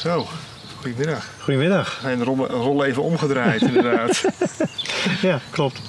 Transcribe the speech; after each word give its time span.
Zo, 0.00 0.26
goedemiddag. 0.80 1.26
Goedemiddag. 1.38 1.94
We 1.94 2.00
zijn 2.02 2.18
de 2.18 2.24
rol, 2.24 2.46
rol 2.46 2.84
even 2.84 3.02
omgedraaid, 3.02 3.62
inderdaad. 3.62 4.22
Ja, 5.22 5.40
klopt. 5.50 5.80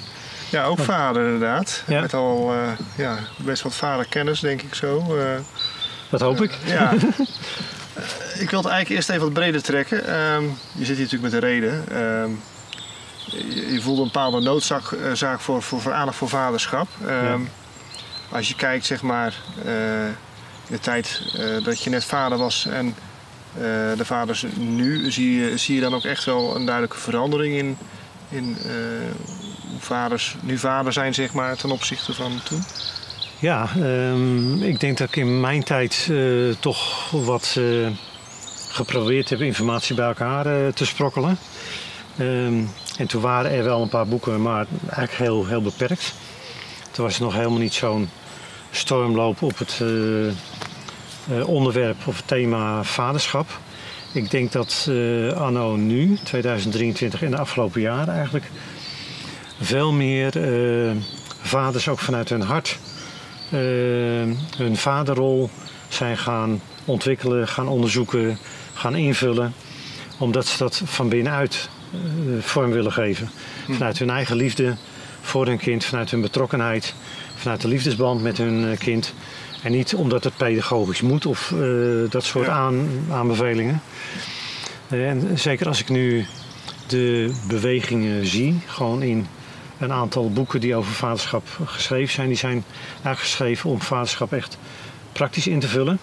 Ja, 0.50 0.64
ook 0.64 0.78
vader, 0.78 1.24
inderdaad. 1.24 1.82
Ja. 1.86 2.00
Met 2.00 2.14
al 2.14 2.52
eh, 2.52 2.68
ja, 2.96 3.18
best 3.36 3.62
wat 3.62 3.74
vaderkennis, 3.74 4.40
denk 4.40 4.62
ik 4.62 4.74
zo. 4.74 5.16
Eh, 5.18 5.24
Dat 6.10 6.20
hoop 6.20 6.42
ik. 6.42 6.58
ja. 6.64 6.92
Eh, 6.92 8.40
ik 8.40 8.50
wil 8.50 8.58
het 8.62 8.68
eigenlijk 8.68 8.88
eerst 8.88 9.08
even 9.10 9.22
wat 9.22 9.32
breder 9.32 9.62
trekken. 9.62 10.06
Ehm, 10.06 10.42
je 10.72 10.84
zit 10.84 10.96
hier 10.96 11.04
natuurlijk 11.04 11.22
met 11.22 11.32
een 11.32 11.48
reden. 11.48 11.84
Ehm, 11.90 12.30
je, 13.24 13.72
je 13.72 13.80
voelde 13.80 14.00
een 14.00 14.06
bepaalde 14.12 14.40
noodzaak 14.40 14.82
zaak 15.12 15.40
voor, 15.40 15.62
voor, 15.62 15.80
voor 15.80 15.92
aandacht 15.92 16.16
voor 16.18 16.28
vaderschap. 16.28 16.88
Ehm, 17.06 17.40
Als 18.30 18.48
je 18.48 18.54
kijkt, 18.54 18.86
zeg 18.86 19.02
maar, 19.02 19.34
de 20.66 20.80
tijd 20.80 21.22
dat 21.64 21.82
je 21.82 21.90
net 21.90 22.04
vader 22.04 22.38
was 22.38 22.66
en 22.66 22.94
eh, 23.54 23.62
de 23.96 24.04
vaders 24.04 24.44
nu, 24.56 25.10
zie 25.10 25.40
je, 25.40 25.56
zie 25.56 25.74
je 25.74 25.80
dan 25.80 25.94
ook 25.94 26.04
echt 26.04 26.24
wel 26.24 26.56
een 26.56 26.64
duidelijke 26.64 26.98
verandering 26.98 27.54
in, 27.54 27.76
in 28.28 28.56
eh, 28.64 28.72
hoe 29.70 29.80
vaders 29.80 30.36
nu 30.40 30.58
vader 30.58 30.92
zijn, 30.92 31.14
zeg 31.14 31.32
maar, 31.32 31.56
ten 31.56 31.70
opzichte 31.70 32.14
van 32.14 32.40
toen? 32.44 32.62
Ja, 33.38 33.68
ehm, 33.76 34.62
ik 34.62 34.80
denk 34.80 34.98
dat 34.98 35.08
ik 35.08 35.16
in 35.16 35.40
mijn 35.40 35.62
tijd 35.62 36.08
eh, 36.10 36.18
toch 36.60 37.10
wat 37.10 37.60
geprobeerd 38.68 39.30
heb 39.30 39.40
informatie 39.40 39.94
bij 39.94 40.06
elkaar 40.06 40.72
te 40.72 40.86
sprokkelen. 40.86 41.38
Ehm, 42.18 42.64
en 42.96 43.06
toen 43.06 43.20
waren 43.20 43.50
er 43.50 43.64
wel 43.64 43.82
een 43.82 43.88
paar 43.88 44.06
boeken, 44.06 44.42
maar 44.42 44.66
eigenlijk 44.82 45.12
heel, 45.12 45.46
heel 45.46 45.62
beperkt. 45.62 46.14
Toen 46.90 47.04
was 47.04 47.16
er 47.16 47.22
nog 47.22 47.34
helemaal 47.34 47.58
niet 47.58 47.74
zo'n 47.74 48.10
stormloop 48.70 49.42
op 49.42 49.58
het 49.58 49.80
onderwerp 51.46 51.96
of 52.06 52.16
het 52.16 52.28
thema 52.28 52.84
vaderschap. 52.84 53.46
Ik 54.12 54.30
denk 54.30 54.52
dat 54.52 54.86
eh, 54.88 55.32
anno 55.32 55.76
nu, 55.76 56.18
2023 56.24 57.22
en 57.22 57.30
de 57.30 57.38
afgelopen 57.38 57.80
jaren 57.80 58.14
eigenlijk, 58.14 58.44
veel 59.60 59.92
meer 59.92 60.36
eh, 60.36 60.96
vaders 61.40 61.88
ook 61.88 61.98
vanuit 61.98 62.28
hun 62.28 62.42
hart 62.42 62.78
eh, 63.52 63.58
hun 64.56 64.76
vaderrol 64.76 65.50
zijn 65.88 66.18
gaan 66.18 66.60
ontwikkelen, 66.84 67.48
gaan 67.48 67.68
onderzoeken, 67.68 68.38
gaan 68.74 68.94
invullen. 68.94 69.52
Omdat 70.18 70.46
ze 70.46 70.58
dat 70.58 70.82
van 70.84 71.08
binnenuit 71.08 71.68
eh, 71.92 71.98
vorm 72.40 72.70
willen 72.70 72.92
geven. 72.92 73.30
Vanuit 73.70 73.98
hun 73.98 74.10
eigen 74.10 74.36
liefde 74.36 74.76
voor 75.20 75.46
hun 75.46 75.58
kind, 75.58 75.84
vanuit 75.84 76.10
hun 76.10 76.20
betrokkenheid, 76.20 76.94
vanuit 77.34 77.60
de 77.60 77.68
liefdesband 77.68 78.22
met 78.22 78.38
hun 78.38 78.70
eh, 78.70 78.78
kind. 78.78 79.14
En 79.62 79.72
niet 79.72 79.94
omdat 79.94 80.24
het 80.24 80.36
pedagogisch 80.36 81.00
moet 81.00 81.26
of 81.26 81.52
eh, 81.52 81.58
dat 82.10 82.24
soort 82.24 82.46
Ja. 82.46 82.52
aan, 82.52 82.88
aanbevelingen. 83.10 83.82
Eh, 84.88 85.08
En 85.10 85.38
zeker 85.38 85.66
als 85.66 85.80
ik 85.80 85.88
nu 85.88 86.26
de 86.86 87.32
bewegingen 87.48 88.26
zie, 88.26 88.60
gewoon 88.66 89.02
in 89.02 89.26
een 89.78 89.92
aantal 89.92 90.30
boeken 90.32 90.60
die 90.60 90.74
over 90.76 90.92
vaderschap 90.92 91.48
geschreven 91.64 92.14
zijn, 92.14 92.28
die 92.28 92.36
zijn 92.36 92.64
eigenlijk 92.92 93.18
geschreven 93.20 93.70
om 93.70 93.80
vaderschap 93.80 94.32
echt 94.32 94.58
praktisch 95.12 95.46
in 95.46 95.60
te 95.60 95.68
vullen. 95.68 95.98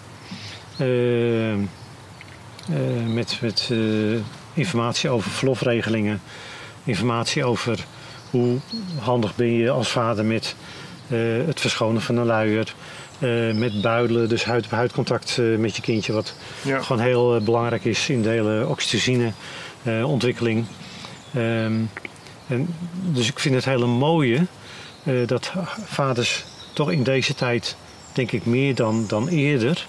Eh, 0.76 1.54
met 3.14 3.38
met 3.40 3.70
informatie 4.54 5.10
over 5.10 5.30
verlofregelingen, 5.30 6.20
informatie 6.84 7.44
over 7.44 7.78
hoe 8.30 8.58
handig 8.98 9.36
ben 9.36 9.52
je 9.52 9.70
als 9.70 9.88
vader 9.88 10.24
met 10.24 10.54
het 11.46 11.60
verschonen 11.60 12.02
van 12.02 12.16
een 12.16 12.26
luier, 12.26 12.74
eh, 13.20 13.50
met 13.54 13.80
buidelen, 13.80 14.28
dus 14.28 14.44
huid-op-huid 14.44 14.92
contact 14.92 15.38
eh, 15.38 15.56
met 15.56 15.76
je 15.76 15.82
kindje, 15.82 16.12
wat 16.12 16.34
Ja. 16.62 16.80
gewoon 16.80 17.02
heel 17.02 17.36
eh, 17.36 17.42
belangrijk 17.42 17.84
is 17.84 18.08
in 18.08 18.22
de 18.22 18.28
hele 18.28 18.66
oxytocine 18.66 19.32
ontwikkeling. 20.04 20.66
Ehm, 21.34 21.74
en, 22.46 22.74
dus 22.92 23.28
ik 23.28 23.38
vind 23.38 23.54
het 23.54 23.64
hele 23.64 23.86
mooie 23.86 24.46
dat 25.26 25.52
vaders 25.84 26.44
toch 26.72 26.90
in 26.90 27.02
deze 27.02 27.34
tijd, 27.34 27.76
denk 28.12 28.32
ik 28.32 28.46
meer 28.46 28.74
dan, 28.74 29.04
dan 29.08 29.28
eerder, 29.28 29.86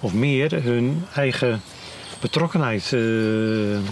of 0.00 0.12
meer 0.12 0.62
hun 0.62 1.04
eigen 1.14 1.62
betrokkenheid 2.20 2.96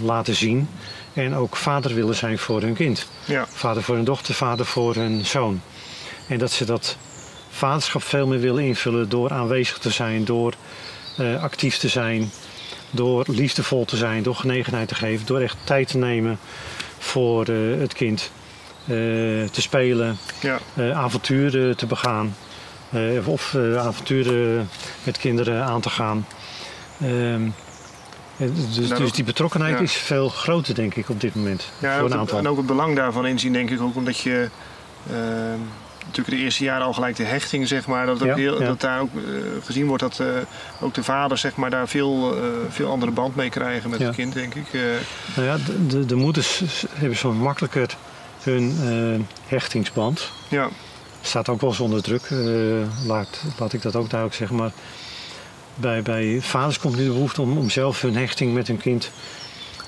laten 0.01 0.35
zien. 0.35 0.67
En 1.13 1.35
ook 1.35 1.55
vader 1.55 1.93
willen 1.93 2.15
zijn 2.15 2.37
voor 2.37 2.61
hun 2.61 2.73
kind. 2.73 3.07
Ja. 3.25 3.45
Vader 3.49 3.83
voor 3.83 3.95
hun 3.95 4.03
dochter, 4.03 4.33
vader 4.33 4.65
voor 4.65 4.95
hun 4.95 5.25
zoon. 5.25 5.61
En 6.27 6.37
dat 6.37 6.51
ze 6.51 6.65
dat 6.65 6.97
vaderschap 7.55 8.03
veel 8.03 8.27
meer 8.27 8.39
willen 8.39 8.63
invullen 8.63 9.09
door 9.09 9.31
aanwezig 9.31 9.77
te 9.77 9.89
zijn, 9.89 10.25
door 10.25 10.53
eh, 11.17 11.43
actief 11.43 11.77
te 11.77 11.87
zijn, 11.87 12.31
door 12.91 13.23
liefdevol 13.27 13.85
te 13.85 13.97
zijn, 13.97 14.23
door 14.23 14.35
genegenheid 14.35 14.87
te 14.87 14.95
geven, 14.95 15.25
door 15.25 15.39
echt 15.39 15.57
tijd 15.63 15.87
te 15.87 15.97
nemen 15.97 16.39
voor 16.97 17.45
eh, 17.47 17.55
het 17.79 17.93
kind. 17.93 18.31
eh, 18.83 18.93
te 19.51 19.61
spelen, 19.61 20.17
Ja. 20.41 20.59
avonturen 20.93 21.77
te 21.77 21.85
begaan. 21.85 22.35
of 23.25 23.55
avonturen 23.77 24.69
met 25.03 25.17
kinderen 25.17 25.63
aan 25.63 25.81
te 25.81 25.89
gaan. 25.89 26.27
Ehm, 27.01 27.41
dus, 28.37 28.49
Nou, 28.77 28.87
dus 28.87 28.91
ook- 29.07 29.13
die 29.15 29.23
betrokkenheid 29.23 29.75
ja. 29.77 29.81
is 29.83 29.93
veel 29.93 30.29
groter, 30.29 30.75
denk 30.75 30.95
ik, 30.95 31.09
op 31.09 31.21
dit 31.21 31.35
moment. 31.35 31.71
Ja, 31.79 31.93
voor 31.93 31.97
ook 31.97 32.05
een 32.05 32.11
het- 32.11 32.19
aantal. 32.19 32.37
en 32.37 32.47
ook 32.47 32.57
het 32.57 32.65
belang 32.65 32.95
daarvan 32.95 33.25
inzien, 33.27 33.53
denk 33.53 33.69
ik 33.69 33.81
ook, 33.81 33.95
omdat 33.95 34.17
je 34.19 34.49
ehm, 35.09 35.59
natuurlijk 36.05 36.37
de 36.37 36.43
eerste 36.43 36.63
jaren 36.63 36.85
al 36.85 36.93
gelijk 36.93 37.15
de 37.15 37.23
hechting, 37.23 37.67
zeg 37.67 37.87
maar, 37.87 38.05
dat, 38.05 38.19
Ja, 38.19 38.35
heel, 38.35 38.61
ja. 38.61 38.67
dat 38.67 38.81
daar 38.81 38.99
ook 38.99 39.09
eh, 39.15 39.21
gezien 39.63 39.87
wordt 39.87 40.03
dat 40.03 40.19
eh, 40.19 40.27
ook 40.79 40.93
de 40.93 41.03
vaders, 41.03 41.41
zeg 41.41 41.55
maar, 41.55 41.69
daar 41.69 41.87
veel, 41.87 42.35
eh, 42.35 42.41
veel 42.69 42.89
andere 42.89 43.11
band 43.11 43.35
mee 43.35 43.49
krijgen 43.49 43.89
met 43.89 43.99
Ja. 43.99 44.05
het 44.05 44.15
kind, 44.15 44.33
denk 44.33 44.55
ik. 44.55 44.65
Nou 45.35 45.47
ja, 45.47 45.57
de, 45.65 45.87
de, 45.87 46.05
de 46.05 46.15
moeders 46.15 46.63
hebben 46.93 47.17
zo 47.17 47.31
makkelijker 47.31 47.95
hun 48.41 48.77
hechtingsband. 49.47 50.31
ja, 50.47 50.69
Staat 51.21 51.49
ook 51.49 51.61
wel 51.61 51.69
eens 51.69 51.79
onder 51.79 52.03
druk, 52.03 52.29
laat, 53.05 53.41
laat 53.59 53.73
ik 53.73 53.81
dat 53.81 53.95
ook 53.95 54.09
duidelijk 54.09 54.39
zeggen. 54.39 54.57
Maar 54.57 54.71
bij, 55.75 56.01
bij 56.01 56.37
vaders 56.41 56.79
komt 56.79 56.95
nu 56.95 57.03
de 57.03 57.11
behoefte 57.11 57.41
om, 57.41 57.57
om 57.57 57.69
zelf 57.69 58.01
hun 58.01 58.15
hechting 58.15 58.53
met 58.53 58.67
hun 58.67 58.77
kind 58.77 59.11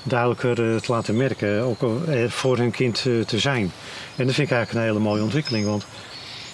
duidelijker 0.02 0.50
eh, 0.74 0.80
te 0.80 0.92
laten 0.92 1.16
merken. 1.16 1.60
Ook 1.62 1.82
er 2.08 2.30
voor 2.30 2.56
hun 2.56 2.70
kind 2.70 3.04
eh, 3.06 3.20
te 3.26 3.38
zijn. 3.38 3.72
En 4.16 4.26
dat 4.26 4.34
vind 4.34 4.50
ik 4.50 4.56
eigenlijk 4.56 4.72
een 4.72 4.92
hele 4.92 5.04
mooie 5.08 5.22
ontwikkeling. 5.22 5.66
Want 5.66 5.86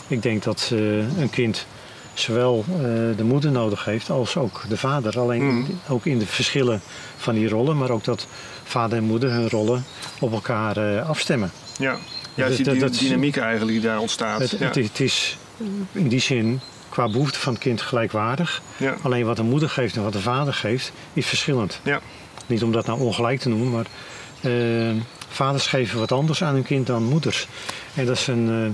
ik 0.07 0.23
denk 0.23 0.43
dat 0.43 0.71
eh, 0.73 0.79
een 1.21 1.31
kind 1.31 1.67
zowel 2.15 2.65
eh, 2.69 2.77
de 3.17 3.25
moeder 3.25 3.51
nodig 3.51 3.85
heeft 3.85 4.11
als 4.11 4.37
ook 4.37 4.63
de 4.69 4.77
vader. 4.77 5.19
Alleen 5.19 5.43
Mm. 5.45 5.67
ook 5.89 6.07
in 6.07 6.19
de 6.19 6.27
verschillen 6.27 6.81
van 7.17 7.35
die 7.35 7.49
rollen. 7.49 7.79
Maar 7.79 7.91
ook 7.91 8.05
dat 8.05 8.27
vader 8.65 8.99
en 8.99 9.05
moeder 9.05 9.31
hun 9.31 9.49
rollen 9.49 9.85
op 10.21 10.33
elkaar 10.33 10.77
eh, 10.77 11.09
afstemmen. 11.09 11.51
ja. 11.79 11.97
Ja, 12.37 12.49
Dat- 12.49 12.57
die, 12.57 12.79
dat- 12.79 12.95
dynamiek 12.99 13.37
eigenlijk 13.37 13.71
die 13.73 13.81
daar 13.81 13.99
ontstaat. 13.99 14.41
Het, 14.41 14.51
ja. 14.51 14.57
het, 14.67 14.75
het 14.75 15.01
is 15.01 15.37
in 15.93 16.09
die 16.09 16.21
zin 16.21 16.61
qua 16.89 17.09
behoefte 17.09 17.39
van 17.39 17.53
het 17.53 17.63
kind 17.63 17.81
gelijkwaardig. 17.83 18.63
ja. 18.77 18.95
Alleen 19.03 19.25
wat 19.27 19.37
de 19.37 19.43
moeder 19.43 19.69
geeft 19.71 19.97
en 19.97 20.03
wat 20.03 20.13
de 20.13 20.21
vader 20.21 20.55
geeft, 20.55 20.93
is 21.13 21.27
verschillend. 21.27 21.81
Ja. 21.83 22.01
Niet 22.47 22.63
om 22.63 22.73
dat 22.73 22.87
nou 22.87 23.01
ongelijk 23.01 23.41
te 23.41 23.49
noemen, 23.49 23.71
maar 23.71 23.87
eh, 24.41 24.97
vaders 25.29 25.67
geven 25.67 25.99
wat 25.99 26.13
anders 26.13 26.43
aan 26.43 26.55
hun 26.55 26.63
kind 26.63 26.87
dan 26.87 27.03
moeders. 27.05 27.49
En 27.95 28.07
dat 28.07 28.17
is 28.17 28.27
een 28.27 28.49
eh, 28.51 28.71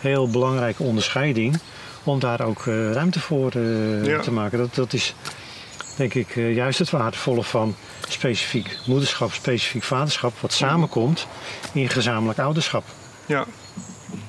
heel 0.00 0.28
belangrijke 0.28 0.82
onderscheiding 0.82 1.58
om 2.04 2.18
daar 2.18 2.40
ook 2.40 2.66
eh, 2.66 2.92
ruimte 2.92 3.20
voor 3.20 3.58
Ja. 4.02 4.20
te 4.20 4.30
maken. 4.32 4.58
Dat, 4.58 4.74
dat 4.74 4.92
is 4.92 5.14
denk 5.96 6.14
ik 6.14 6.34
juist 6.34 6.78
het 6.78 6.90
waardevolle 6.90 7.42
van 7.42 7.74
specifiek 8.08 8.78
moederschap, 8.86 9.32
specifiek 9.32 9.82
vaderschap, 9.82 10.32
wat 10.40 10.52
samenkomt 10.52 11.26
in 11.72 11.88
gezamenlijk 11.88 12.38
ouderschap. 12.38 12.84
Ja. 13.26 13.44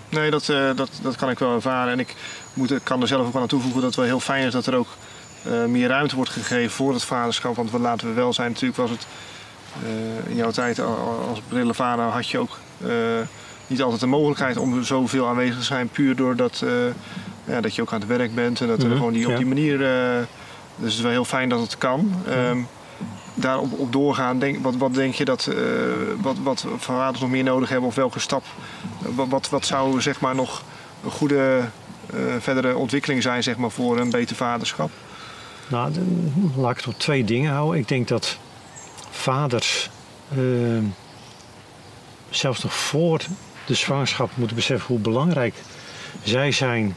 Nee, 0.10 0.32
dat, 0.32 0.46
dat, 0.76 0.90
dat 1.02 1.16
kan 1.16 1.30
ik 1.30 1.40
wel 1.40 1.54
ervaren. 1.56 1.92
En 1.92 2.00
ik 2.00 2.14
moet, 2.54 2.74
kan 2.84 3.02
er 3.02 3.08
zelf 3.08 3.28
ook 3.28 3.36
aan 3.36 3.48
toevoegen 3.48 3.80
dat 3.82 3.90
het 3.90 4.00
wel 4.00 4.06
heel 4.06 4.20
fijn 4.20 4.46
is 4.46 4.52
dat 4.54 4.66
er 4.66 4.76
ook 4.76 4.88
meer 5.68 5.88
ruimte 5.88 6.16
wordt 6.16 6.32
gegeven 6.32 6.72
voor 6.72 6.94
het 6.94 7.04
vaderschap. 7.04 7.56
Want 7.56 7.72
wat 7.72 7.82
laten 7.82 8.08
we 8.08 8.14
wel 8.14 8.34
zijn, 8.34 8.52
natuurlijk 8.52 8.80
was 8.80 8.90
het 8.90 9.08
eh, 9.84 10.30
in 10.30 10.36
jouw 10.36 10.52
tijd 10.52 10.80
al- 10.80 10.96
al- 10.98 11.28
als 11.30 11.42
brille 11.48 11.74
vader 11.74 12.06
had 12.06 12.30
je 12.30 12.38
ook 12.40 12.58
eh, 12.86 12.90
niet 13.68 13.82
altijd 13.82 14.02
de 14.02 14.08
mogelijkheid 14.08 14.58
om 14.58 14.84
zoveel 14.84 15.28
aanwezig 15.28 15.58
te 15.58 15.64
zijn. 15.64 15.90
Puur 15.90 16.16
doordat 16.16 16.62
eh, 16.66 16.70
ja, 17.54 17.62
dat 17.62 17.76
je 17.76 17.82
ook 17.82 17.94
aan 17.94 18.00
het 18.00 18.08
werk 18.10 18.36
bent 18.36 18.62
en 18.62 18.68
dat 18.68 18.82
er 18.82 18.88
Mhm, 18.88 18.98
gewoon 18.98 19.14
die, 19.14 19.30
op 19.30 19.38
die 19.38 19.46
manier... 19.46 19.74
eh, 19.86 20.18
dus 20.78 20.86
het 20.90 20.94
is 20.94 21.02
wel 21.02 21.12
heel 21.12 21.26
fijn 21.26 21.50
dat 21.50 21.60
het 21.62 21.78
kan. 21.78 22.14
Ehm, 22.28 22.60
daarop 23.34 23.72
op 23.80 23.92
doorgaan, 23.92 24.40
denk, 24.40 24.64
wat, 24.64 24.76
wat 24.76 24.94
denk 24.94 25.14
je 25.14 25.26
dat, 25.26 25.48
eh, 25.48 25.58
wat, 26.22 26.36
wat 26.44 26.66
vaders 26.78 27.20
nog 27.20 27.30
meer 27.30 27.44
nodig 27.44 27.70
hebben 27.70 27.88
of 27.90 27.96
welke 27.96 28.20
stap, 28.20 28.44
wat, 29.16 29.28
wat, 29.30 29.50
wat 29.50 29.66
zou 29.66 30.02
zeg 30.02 30.20
maar 30.20 30.36
nog 30.36 30.64
een 31.04 31.12
goede 31.12 31.60
eh, 32.14 32.20
verdere 32.40 32.76
ontwikkeling 32.78 33.22
zijn 33.22 33.44
zeg 33.44 33.58
maar, 33.58 33.72
voor 33.72 34.00
een 34.00 34.10
beter 34.10 34.36
vaderschap? 34.36 34.90
Nou, 35.68 35.92
de- 35.94 36.06
laat 36.56 36.72
ik 36.72 36.78
het 36.78 36.88
op 36.88 37.00
twee 37.00 37.24
dingen 37.24 37.52
houden. 37.52 37.80
Ik 37.80 37.88
denk 37.88 38.08
dat 38.08 38.38
vaders 39.12 39.90
eh, 40.32 40.38
zelfs 42.30 42.64
nog 42.64 42.74
voor 42.74 43.22
de 43.66 43.74
zwangerschap 43.74 44.30
moeten 44.36 44.56
beseffen 44.56 44.88
hoe 44.88 45.00
belangrijk 45.00 45.54
zij 46.24 46.52
zijn 46.52 46.96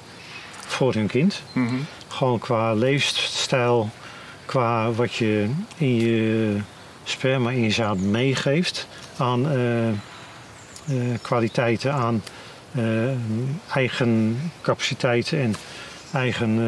voor 0.67 0.95
hun 0.95 1.07
kind. 1.07 1.43
Mhm. 1.53 1.75
Gewoon 2.09 2.39
qua 2.39 2.73
leefstijl, 2.75 3.91
qua 4.45 4.91
wat 4.93 5.15
je 5.15 5.49
in 5.77 5.95
je 5.97 6.57
sperma, 7.05 7.51
in 7.51 7.63
je 7.63 7.71
zaad 7.71 7.99
meegeeft 7.99 8.87
aan 9.17 9.51
eh, 9.51 9.89
eh, 9.89 9.95
kwaliteiten, 11.23 11.93
aan 11.93 12.23
eigen 13.75 14.41
capaciteiten 14.61 15.41
en 15.41 15.55
eigen, 16.13 16.59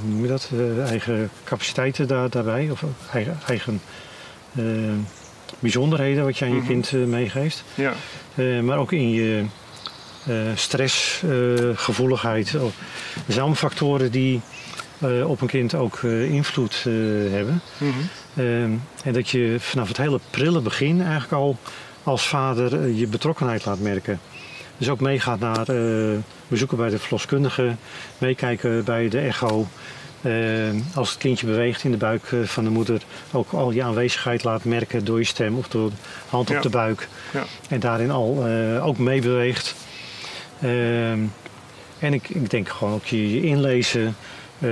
hoe 0.00 0.10
noem 0.10 0.22
je 0.22 0.28
dat, 0.28 0.50
eigen 0.86 1.30
capaciteiten 1.44 2.06
daar, 2.08 2.30
daarbij, 2.30 2.68
of 2.70 2.82
eigen, 3.12 3.38
eigen 3.46 3.80
eh, 4.54 4.64
bijzonderheden 5.58 6.24
wat 6.24 6.38
je 6.38 6.44
aan 6.44 6.50
je 6.50 6.56
Mhm. 6.56 6.66
kind 6.66 6.92
eh, 6.92 7.04
meegeeft. 7.04 7.64
Ja, 7.74 7.92
Eh, 8.34 8.60
maar 8.60 8.78
ook 8.78 8.92
in 8.92 9.10
je 9.10 9.44
stressgevoeligheid. 10.54 12.52
er 12.52 12.60
zijn 13.26 13.38
allemaal 13.38 13.54
factoren 13.54 14.10
die 14.10 14.40
op 15.24 15.40
een 15.40 15.46
kind 15.48 15.74
ook 15.74 16.02
invloed 16.02 16.74
hebben. 17.30 17.60
Mhm. 17.78 18.70
En 19.04 19.12
dat 19.12 19.28
je 19.28 19.56
vanaf 19.58 19.88
het 19.88 19.96
hele 19.96 20.20
prille 20.30 20.60
begin 20.60 21.00
eigenlijk 21.02 21.32
al 21.32 21.56
als 22.02 22.26
vader 22.28 22.88
je 22.88 23.06
betrokkenheid 23.06 23.64
laat 23.64 23.80
merken. 23.80 24.20
Dus 24.78 24.88
ook 24.88 25.00
meegaat 25.00 25.38
naar 25.40 25.66
bezoeken 26.48 26.76
bij 26.76 26.88
de 26.90 26.98
verloskundige, 26.98 27.74
meekijken 28.18 28.84
bij 28.84 29.08
de 29.08 29.18
echo. 29.18 29.66
Ehm, 30.22 30.76
als 30.94 31.08
het 31.10 31.18
kindje 31.18 31.46
beweegt 31.46 31.84
in 31.84 31.90
de 31.90 31.96
buik 31.96 32.24
eh, 32.32 32.42
van 32.42 32.64
de 32.64 32.70
moeder, 32.70 33.02
ook 33.32 33.52
al 33.52 33.70
je 33.70 33.82
aanwezigheid 33.82 34.44
laat 34.44 34.64
merken 34.64 35.04
door 35.04 35.18
je 35.18 35.24
stem 35.24 35.56
of 35.56 35.68
door 35.68 35.90
de 35.90 35.96
hand 36.28 36.48
Ja. 36.48 36.56
op 36.56 36.62
de 36.62 36.68
buik. 36.70 37.08
Ja. 37.32 37.44
En 37.68 37.80
daarin 37.80 38.10
al 38.10 38.46
eh, 38.46 38.86
ook 38.86 38.98
meebeweegt. 38.98 39.74
Ehm, 40.60 41.18
en 41.98 42.14
ik, 42.14 42.28
ik 42.28 42.50
denk 42.50 42.68
gewoon 42.68 42.94
ook 42.94 43.04
je, 43.04 43.30
je 43.34 43.42
inlezen, 43.42 44.16
eh, 44.58 44.70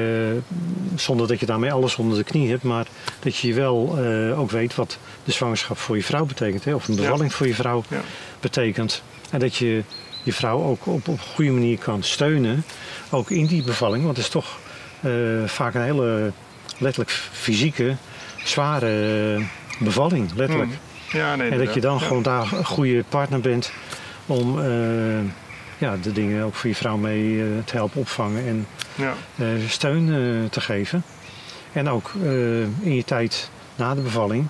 zonder 0.95 1.29
dat 1.29 1.41
je 1.41 1.47
daarmee 1.47 1.73
alles 1.73 1.97
onder 1.97 2.19
de 2.19 2.25
knie 2.25 2.51
hebt, 2.51 2.63
maar 2.63 2.87
dat 3.21 3.37
je 3.37 3.55
wel 3.55 3.99
eh, 3.99 4.41
ook 4.41 4.51
weet 4.51 4.75
wat 4.75 4.99
de 5.25 5.33
zwangerschap 5.33 5.79
voor 5.79 5.97
je 5.97 6.03
vrouw 6.03 6.25
betekent, 6.25 6.65
hè, 6.65 6.75
of 6.75 6.89
een 6.89 6.95
Ja. 6.95 7.01
bevalling 7.01 7.33
voor 7.35 7.47
je 7.47 7.55
vrouw 7.55 7.85
betekent. 8.41 9.03
En 9.31 9.39
dat 9.39 9.57
je 9.57 9.83
je 10.27 10.33
vrouw 10.33 10.63
ook 10.63 10.87
op, 10.87 11.09
op 11.09 11.09
een 11.09 11.19
goede 11.35 11.51
manier 11.51 11.79
kan 11.79 12.03
steunen, 12.03 12.65
ook 13.11 13.31
in 13.31 13.47
die 13.47 13.63
bevalling, 13.63 14.05
want 14.05 14.17
het 14.17 14.27
is 14.27 14.33
toch 14.33 14.59
eh, 15.01 15.13
vaak 15.45 15.75
een 15.75 15.83
hele 15.83 16.33
letterlijk 16.79 17.11
fysieke, 17.33 17.97
zware 18.45 19.35
eh, 19.37 19.45
bevalling, 19.79 20.31
letterlijk. 20.35 20.71
Mhm. 20.71 21.17
Ja, 21.17 21.37
nee, 21.37 21.51
En 21.51 21.59
dat 21.59 21.75
je 21.75 21.81
dan 21.81 22.01
gewoon 22.01 22.23
daar 22.23 22.53
een 22.53 22.65
goede 22.65 23.05
partner 23.09 23.41
bent 23.41 23.73
om 24.27 24.61
eh, 24.61 24.69
ja, 25.79 25.97
de 26.03 26.13
dingen 26.13 26.45
ook 26.45 26.55
voor 26.55 26.69
je 26.69 26.77
vrouw 26.77 26.97
mee 26.97 27.45
te 27.65 27.77
helpen 27.77 28.01
opvangen 28.01 28.47
en 28.47 28.67
Ja, 28.95 29.15
steun 29.69 30.49
te 30.51 30.61
geven. 30.61 31.05
En 31.73 31.89
ook 31.89 32.13
in 32.81 32.95
je 32.95 33.05
tijd 33.05 33.51
na 33.77 33.95
de 33.95 34.01
bevalling, 34.01 34.47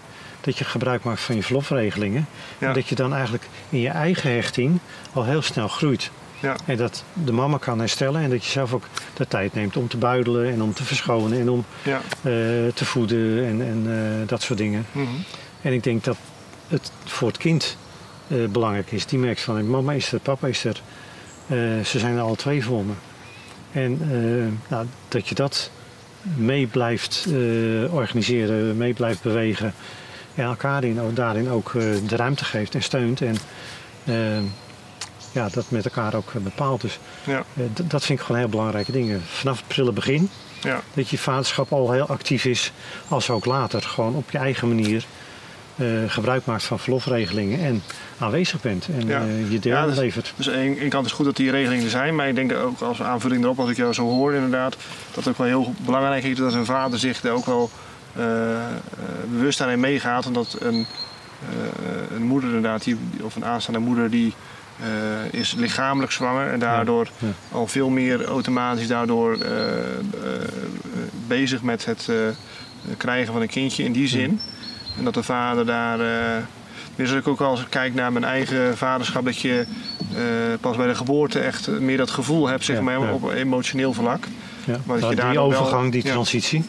dat 0.46 0.58
je 0.58 0.64
gebruik 0.64 1.04
maakt 1.04 1.20
van 1.20 1.36
je 1.36 1.42
verlofregelingen. 1.42 2.26
Ja. 2.58 2.68
En 2.68 2.74
dat 2.74 2.88
je 2.88 2.94
dan 2.94 3.12
eigenlijk 3.12 3.48
in 3.68 3.80
je 3.80 3.88
eigen 3.88 4.32
hechting 4.34 4.78
al 5.12 5.24
heel 5.24 5.42
snel 5.42 5.68
groeit. 5.68 6.10
ja, 6.40 6.56
En 6.64 6.76
dat 6.76 7.04
de 7.12 7.32
mama 7.32 7.58
kan 7.58 7.78
herstellen 7.78 8.22
en 8.22 8.30
dat 8.30 8.44
je 8.44 8.50
zelf 8.50 8.72
ook 8.72 8.84
de 9.14 9.26
tijd 9.28 9.54
neemt 9.54 9.76
om 9.76 9.88
te 9.88 9.96
buidelen 9.96 10.52
en 10.52 10.62
om 10.62 10.72
te 10.72 10.84
verschonen 10.84 11.40
en 11.40 11.50
om 11.50 11.64
ja. 11.82 11.96
eh, 11.96 12.32
te 12.74 12.84
voeden 12.84 13.46
en, 13.46 13.60
en 13.60 13.86
eh, 13.86 14.28
dat 14.28 14.42
soort 14.42 14.58
dingen. 14.58 14.86
Mhm. 14.92 15.06
En 15.62 15.72
ik 15.72 15.82
denk 15.82 16.04
dat 16.04 16.16
het 16.68 16.92
voor 17.04 17.28
het 17.28 17.36
kind 17.36 17.76
eh, 18.28 18.36
belangrijk 18.48 18.92
is. 18.92 19.06
Die 19.06 19.18
merkt 19.18 19.40
van 19.40 19.70
mama 19.70 19.92
is 19.92 20.12
er, 20.12 20.20
papa 20.20 20.46
is 20.46 20.64
er. 20.64 20.82
Ze 21.84 21.98
zijn 21.98 22.16
er 22.16 22.22
alle 22.22 22.36
twee 22.36 22.64
voor 22.64 22.84
me. 22.84 22.92
En 23.72 24.00
nou, 24.68 24.86
dat 25.08 25.28
je 25.28 25.34
dat 25.34 25.70
mee 26.34 26.66
blijft 26.66 27.26
organiseren, 27.90 28.76
mee 28.76 28.94
blijft 28.94 29.22
bewegen. 29.22 29.74
En 30.36 30.44
elkaar 30.44 30.84
in, 30.84 31.00
daarin 31.14 31.50
ook 31.50 31.74
eh, 31.74 31.82
de 32.06 32.16
ruimte 32.16 32.44
geeft 32.44 32.74
en 32.74 32.82
steunt. 32.82 33.20
En 33.20 33.36
eh, 34.04 34.38
ja, 35.32 35.48
dat 35.52 35.64
met 35.68 35.84
elkaar 35.84 36.14
ook 36.14 36.28
eh, 36.34 36.40
bepaalt. 36.40 36.80
Dus 36.80 36.98
Ja, 37.24 37.44
dat 37.82 38.04
vind 38.04 38.18
ik 38.18 38.24
gewoon 38.24 38.40
heel 38.40 38.50
belangrijke 38.50 38.92
dingen. 38.92 39.22
Vanaf 39.26 39.56
het 39.56 39.66
prille 39.68 39.92
begin 39.92 40.30
ja, 40.62 40.80
dat 40.94 41.08
je 41.08 41.18
vaderschap 41.18 41.72
al 41.72 41.92
heel 41.92 42.06
actief 42.06 42.44
is, 42.44 42.72
als 43.08 43.30
ook 43.30 43.44
later 43.44 43.82
gewoon 43.82 44.14
op 44.14 44.30
je 44.30 44.38
eigen 44.38 44.68
manier 44.68 45.06
gebruik 46.06 46.44
maakt 46.44 46.62
van 46.62 46.78
verlofregelingen 46.78 47.60
en 47.60 47.82
aanwezig 48.18 48.60
bent 48.60 48.88
en 48.88 49.06
Ja. 49.06 49.22
je 49.48 49.58
deel 49.58 49.72
Ja, 49.72 49.86
dus- 49.86 49.96
levert. 49.96 50.32
Dus 50.36 50.48
aan 50.48 50.54
één 50.54 50.78
één 50.78 50.88
kant 50.88 51.04
is 51.04 51.10
het 51.10 51.16
goed 51.20 51.24
dat 51.26 51.36
die 51.36 51.50
regelingen 51.50 51.84
er 51.84 51.90
zijn, 51.90 52.14
maar 52.14 52.28
ik 52.28 52.34
denk 52.34 52.52
ook 52.52 52.80
als 52.80 53.02
aanvulling 53.02 53.42
erop, 53.44 53.56
wat 53.56 53.68
ik 53.68 53.76
jou 53.76 53.92
zo 53.92 54.02
hoor 54.02 54.34
inderdaad, 54.34 54.76
dat 55.06 55.24
het 55.24 55.28
ook 55.28 55.38
wel 55.38 55.46
heel 55.46 55.74
belangrijk 55.84 56.24
is 56.24 56.36
dat 56.36 56.52
een 56.52 56.64
vader 56.64 56.98
zich 56.98 57.22
er 57.22 57.30
ook 57.30 57.46
wel 57.46 57.70
bewust 59.30 59.58
daarin 59.58 59.80
meegaat. 59.80 60.24
En 60.26 60.32
dat 60.32 60.56
een, 60.60 60.86
eh, 61.50 62.16
een 62.16 62.22
moeder 62.22 62.48
inderdaad, 62.48 62.84
die, 62.84 62.96
of 63.22 63.36
een 63.36 63.44
aanstaande 63.44 63.80
moeder, 63.80 64.10
die 64.10 64.34
eh, 64.80 65.40
is 65.40 65.54
lichamelijk 65.54 66.12
zwanger 66.12 66.50
en 66.52 66.58
daardoor 66.58 67.08
Ja. 67.18 67.26
al 67.52 67.66
veel 67.66 67.88
meer 67.88 68.24
automatisch 68.24 68.86
daardoor 68.88 69.32
eh, 69.38 69.68
eh, 69.68 69.78
bezig 71.26 71.62
met 71.62 71.84
het 71.84 72.08
eh, 72.08 72.16
krijgen 72.96 73.32
van 73.32 73.42
een 73.42 73.48
kindje 73.48 73.84
in 73.84 73.92
die 73.92 74.08
zin. 74.08 74.40
En 74.98 75.04
dat 75.04 75.14
de 75.14 75.22
vader 75.22 75.66
daar. 75.66 76.00
eh 76.00 76.42
dus 76.96 77.10
ik 77.10 77.28
ook 77.28 77.40
als 77.40 77.60
ik 77.60 77.66
kijk 77.70 77.94
naar 77.94 78.12
mijn 78.12 78.24
eigen 78.24 78.76
vaderschap, 78.76 79.24
dat 79.24 79.38
je 79.38 79.66
eh, 80.14 80.22
pas 80.60 80.76
bij 80.76 80.86
de 80.86 80.94
geboorte 80.94 81.38
echt 81.40 81.68
meer 81.80 81.96
dat 81.96 82.10
gevoel 82.10 82.46
hebt, 82.48 82.64
zeg 82.64 82.80
maar, 82.80 83.12
op 83.12 83.30
emotioneel 83.30 83.92
vlak. 83.92 84.24
Ja. 84.64 84.76
Maar 84.84 85.00
dat 85.00 85.14
Nou, 85.14 85.14
je 85.14 85.20
die 85.30 85.38
wel- 85.38 85.44
overgang, 85.44 85.92
die 85.92 86.04
ja. 86.06 86.10
transitie. 86.12 86.64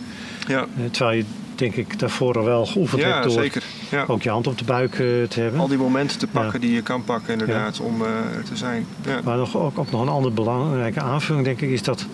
Ja, 0.47 0.65
eh, 0.77 0.85
terwijl 0.91 1.17
je 1.17 1.25
denk 1.55 1.75
ik 1.75 1.99
daarvoor 1.99 2.37
al 2.37 2.43
wel 2.43 2.65
geoefend 2.65 3.01
ja 3.01 3.07
hebt 3.07 3.23
door 3.23 3.31
zeker. 3.31 3.63
Ja. 3.89 4.05
ook 4.07 4.21
je 4.21 4.29
hand 4.29 4.47
op 4.47 4.57
de 4.57 4.63
buik 4.63 4.91
eh, 4.91 4.99
te 4.99 5.39
hebben. 5.39 5.59
Al 5.59 5.67
die 5.67 5.77
momenten 5.77 6.19
te 6.19 6.27
pakken 6.27 6.61
die 6.61 6.73
je 6.73 6.81
kan 6.81 7.03
pakken, 7.03 7.33
inderdaad, 7.33 7.79
om 7.79 8.01
eh, 8.01 8.09
te 8.49 8.55
zijn. 8.55 8.85
Ja. 9.05 9.19
Maar 9.23 9.37
nog, 9.37 9.57
ook, 9.57 9.79
ook 9.79 9.91
nog 9.91 10.01
een 10.01 10.07
andere 10.07 10.33
belangrijke 10.33 11.01
aanvulling 11.01 11.45
denk 11.45 11.61
ik 11.61 11.69
is 11.69 11.83
dat 11.83 12.05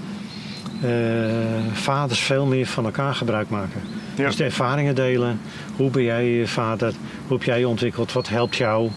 vaders 1.74 2.20
veel 2.20 2.46
meer 2.46 2.66
van 2.66 2.86
elkaar 2.86 3.16
gebruik 3.16 3.50
maken. 3.50 3.82
Dus 4.16 4.36
de 4.36 4.44
ervaringen 4.44 4.96
delen. 4.96 5.40
Hoe 5.76 5.90
ben 5.90 6.04
jij 6.04 6.48
vader? 6.48 6.94
Hoe 7.28 7.38
heb 7.38 7.46
jij 7.46 7.60
je 7.60 7.68
ontwikkeld? 7.68 8.12
Wat 8.12 8.30
helpt 8.30 8.56
jou? 8.56 8.90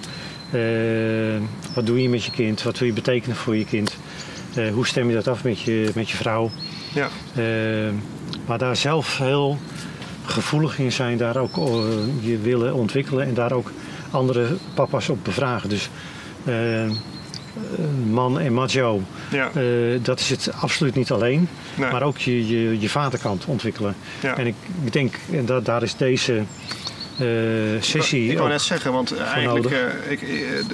Wat 1.75 1.87
doe 1.87 2.03
je 2.03 2.09
met 2.09 2.25
je 2.25 2.31
kind? 2.31 2.63
Wat 2.63 2.79
wil 2.79 2.89
je 2.89 2.95
betekenen 2.95 3.37
voor 3.37 3.57
je 3.57 3.65
kind? 3.65 3.97
Hoe 4.73 4.87
stem 4.87 5.09
je 5.09 5.15
dat 5.15 5.29
af 5.29 5.45
met 5.45 5.61
je, 5.61 5.91
met 5.95 6.11
je 6.11 6.17
vrouw? 6.17 6.51
Ja. 6.95 7.09
Maar 8.47 8.59
daar 8.59 8.77
zelf 8.77 9.19
heel 9.19 9.59
gevoelig 10.25 10.79
in 10.79 10.93
zijn, 10.93 11.17
daar 11.17 11.37
ook 11.37 11.57
eh, 11.57 11.65
je 12.21 12.39
willen 12.39 12.75
ontwikkelen 12.75 13.27
en 13.27 13.35
daar 13.35 13.53
ook 13.53 13.73
andere 14.11 14.47
papa's 14.75 15.09
op 15.09 15.19
bevragen. 15.25 15.69
Dus 15.69 15.89
eh, 16.45 16.85
eh, 16.85 16.91
man 18.11 18.41
en 18.41 18.53
macho, 18.53 19.03
Ja. 19.31 19.51
eh, 19.55 19.63
dat 20.03 20.21
is 20.21 20.31
het 20.31 20.51
absoluut 20.61 20.95
niet 20.95 21.11
alleen, 21.11 21.49
Nee. 21.75 21.91
maar 21.91 22.03
ook 22.03 22.19
je, 22.19 22.47
je, 22.49 22.81
je 22.81 22.89
vaderkant 22.89 23.45
ontwikkelen. 23.47 23.97
Ja. 24.23 24.37
En 24.37 24.47
ik, 24.47 24.55
ik 24.85 24.93
denk, 24.93 25.15
en 25.33 25.47
dat, 25.47 25.65
daar 25.65 25.83
is 25.83 25.97
deze 25.97 26.43
eh, 27.19 27.27
sessie. 27.81 28.31
Ik 28.31 28.37
wou 28.39 28.49
net 28.51 28.63
zeggen, 28.63 28.93
want 28.93 29.17
eigenlijk, 29.17 29.67
eh, 29.67 30.11
ik, 30.11 30.21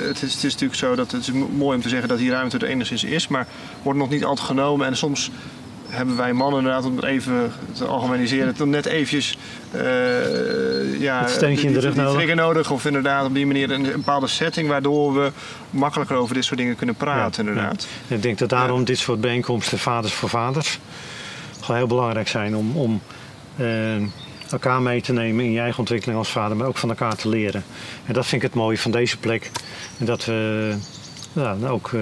het, 0.00 0.23
is, 0.23 0.35
het 0.35 0.44
is 0.44 0.52
natuurlijk 0.52 0.75
zo 0.75 0.94
dat 0.94 1.11
het 1.12 1.20
is 1.23 1.32
mo- 1.32 1.49
mooi 1.56 1.76
om 1.76 1.82
te 1.82 1.88
zeggen 1.88 2.08
dat 2.08 2.18
die 2.18 2.30
ruimte 2.30 2.58
er 2.58 2.64
enigszins 2.64 3.04
is, 3.04 3.28
maar 3.28 3.46
wordt 3.82 3.99
nog 3.99 4.11
niet 4.11 4.25
altijd 4.25 4.46
genomen. 4.46 4.87
En 4.87 4.96
soms 4.96 5.30
hebben 5.92 6.16
wij 6.16 6.32
mannen 6.32 6.58
inderdaad, 6.58 6.84
om 6.84 6.96
het 6.96 7.04
even 7.04 7.52
te 7.72 7.84
algemeniseren, 7.84 8.54
dan 8.56 8.70
net 8.70 8.87
eventjes 8.87 9.38
eh, 9.70 11.00
ja, 11.00 11.26
steuntje 11.26 11.66
in 11.66 11.72
de 11.72 11.80
rug 11.80 11.94
nodig. 11.94 12.12
trigger 12.12 12.37
nodig. 12.37 12.70
Of 12.70 12.84
inderdaad 12.84 13.26
op 13.26 13.34
die 13.34 13.46
manier 13.46 13.70
een, 13.70 13.84
een 13.84 13.92
bepaalde 13.92 14.26
setting 14.26 14.68
waardoor 14.68 15.14
we 15.14 15.32
makkelijker 15.70 16.16
over 16.16 16.34
dit 16.34 16.44
soort 16.44 16.58
dingen 16.58 16.76
kunnen 16.76 16.94
praten 16.94 17.44
Ja, 17.44 17.50
inderdaad. 17.50 17.87
Ik 18.08 18.22
denk 18.22 18.38
dat 18.38 18.49
daarom 18.49 18.84
dit 18.84 18.99
soort 18.99 19.20
bijeenkomsten, 19.20 19.78
vaders 19.78 20.12
voor 20.12 20.28
vaders, 20.28 20.78
gewoon 21.61 21.76
heel 21.76 21.87
belangrijk 21.87 22.28
zijn 22.28 22.56
om, 22.56 22.76
om 22.76 23.00
eh, 23.56 23.96
elkaar 24.50 24.82
mee 24.82 25.00
te 25.00 25.12
nemen 25.12 25.44
in 25.44 25.52
je 25.52 25.61
eigen 25.61 25.78
ontwikkeling 25.78 26.18
als 26.18 26.30
vader, 26.30 26.56
maar 26.56 26.66
ook 26.66 26.76
van 26.76 26.88
elkaar 26.88 27.16
te 27.16 27.28
leren. 27.28 27.64
En 28.06 28.12
dat 28.12 28.26
vind 28.26 28.42
ik 28.42 28.49
het 28.49 28.56
mooie 28.56 28.78
van 28.78 28.90
deze 28.90 29.18
plek. 29.18 29.50
En 29.99 30.06
dat 30.06 30.25
we 30.25 30.72
ja, 31.32 31.56
ook 31.68 31.92
eh, 31.92 32.00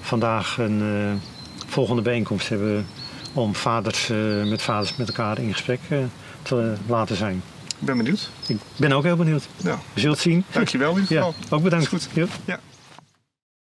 vandaag 0.00 0.58
een 0.58 1.20
volgende 1.66 2.02
bijeenkomst 2.02 2.48
hebben 2.48 2.86
om 3.32 3.54
vaders 3.54 4.10
eh, 4.10 4.16
met 4.44 4.62
vaders 4.62 4.96
met 4.96 5.08
elkaar 5.08 5.38
in 5.38 5.52
gesprek 5.52 5.80
eh, 5.88 5.98
te 6.42 6.74
laten 6.86 7.16
zijn. 7.16 7.42
Ik 7.80 7.86
ben 7.88 7.96
benieuwd. 7.96 8.30
Ik 8.46 8.56
ben 8.76 8.92
ook 8.92 9.02
heel 9.02 9.16
benieuwd. 9.16 9.48
Nou, 9.62 9.78
We 9.92 10.00
zullen 10.00 10.14
het 10.14 10.22
zien. 10.24 10.44
dankjewel 10.52 10.94
in 10.94 11.00
ieder 11.00 11.16
Ja, 11.16 11.22
geval. 11.22 11.56
ook 11.58 11.62
bedankt. 11.62 11.84
Is 11.84 11.90
goed. 11.90 12.08
Ja. 12.12 12.26
Ja. 12.44 12.58